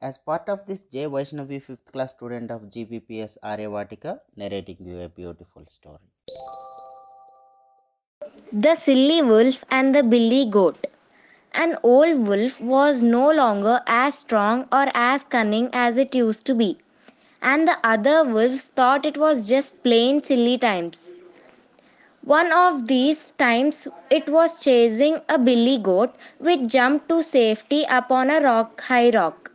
As 0.00 0.18
part 0.18 0.48
of 0.48 0.66
this 0.66 0.82
j. 0.92 1.06
Vaishnavi 1.06 1.62
5th 1.68 1.92
class 1.92 2.12
student 2.16 2.50
of 2.50 2.62
gbps 2.74 3.38
aryavatika 3.52 4.18
narrating 4.36 4.76
you 4.88 5.00
a 5.06 5.08
beautiful 5.08 5.64
story. 5.68 6.06
The 8.52 8.74
Silly 8.74 9.22
Wolf 9.22 9.64
and 9.70 9.94
the 9.94 10.02
Billy 10.02 10.50
Goat. 10.50 10.87
An 11.54 11.76
old 11.82 12.26
wolf 12.26 12.60
was 12.60 13.02
no 13.02 13.30
longer 13.30 13.80
as 13.86 14.16
strong 14.18 14.68
or 14.72 14.86
as 14.94 15.24
cunning 15.24 15.70
as 15.72 15.96
it 15.96 16.14
used 16.14 16.46
to 16.46 16.54
be, 16.54 16.78
and 17.42 17.66
the 17.66 17.76
other 17.82 18.24
wolves 18.24 18.64
thought 18.68 19.04
it 19.04 19.18
was 19.18 19.48
just 19.48 19.82
plain 19.82 20.22
silly 20.22 20.58
times. 20.58 21.12
One 22.22 22.52
of 22.52 22.86
these 22.86 23.30
times 23.32 23.88
it 24.10 24.28
was 24.28 24.62
chasing 24.62 25.20
a 25.28 25.38
billy 25.38 25.78
goat 25.78 26.14
which 26.38 26.66
jumped 26.68 27.08
to 27.08 27.22
safety 27.22 27.84
upon 27.88 28.30
a 28.30 28.40
rock 28.40 28.80
high 28.82 29.10
rock. 29.10 29.50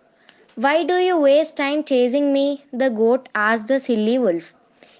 Why 0.55 0.83
do 0.83 0.95
you 0.95 1.17
waste 1.17 1.57
time 1.57 1.83
chasing 1.83 2.33
me? 2.33 2.63
the 2.73 2.89
goat 2.89 3.29
asked 3.35 3.67
the 3.67 3.79
silly 3.79 4.17
wolf. 4.17 4.53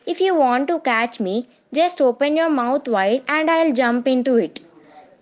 If 0.05 0.21
you 0.21 0.35
want 0.35 0.67
to 0.67 0.79
catch 0.79 1.19
me, 1.19 1.47
just 1.73 2.01
open 2.01 2.35
your 2.35 2.49
mouth 2.49 2.87
wide 2.87 3.23
and 3.27 3.49
I'll 3.49 3.71
jump 3.71 4.07
into 4.07 4.35
it. 4.35 4.59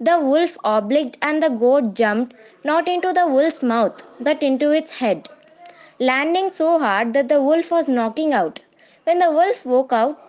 The 0.02 0.20
wolf 0.20 0.58
obliged 0.66 1.18
and 1.22 1.44
the 1.44 1.50
goat 1.50 1.94
jumped 1.94 2.36
not 2.64 2.88
into 2.88 3.14
the 3.14 3.28
wolf's 3.28 3.62
mouth 3.62 4.02
but 4.20 4.42
into 4.42 4.72
its 4.72 4.94
head, 4.96 5.30
landing 6.00 6.52
so 6.52 6.80
hard 6.80 7.14
that 7.14 7.30
the 7.30 7.42
wolf 7.42 7.70
was 7.70 7.88
knocking 7.88 8.34
out. 8.34 8.60
When 9.04 9.20
the 9.20 9.32
wolf 9.32 9.64
woke 9.64 9.94
out 9.94 10.20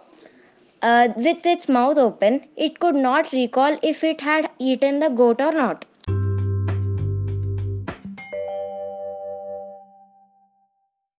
uh, 0.83 1.09
with 1.17 1.47
its 1.47 1.69
mouth 1.70 1.97
open, 1.97 2.47
it 2.55 2.81
could 2.81 2.95
not 2.95 3.33
recall 3.33 3.78
if 3.83 4.05
it 4.05 4.20
had 4.20 4.50
eaten 4.59 4.98
the 4.98 5.09
goat 5.09 5.41
or 5.41 5.53
not. 5.53 5.87